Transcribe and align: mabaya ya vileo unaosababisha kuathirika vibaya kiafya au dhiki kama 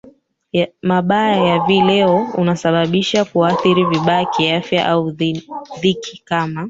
mabaya 0.81 1.37
ya 1.37 1.59
vileo 1.59 2.27
unaosababisha 2.37 3.25
kuathirika 3.25 3.89
vibaya 3.89 4.25
kiafya 4.25 4.85
au 4.87 5.11
dhiki 5.11 6.21
kama 6.25 6.59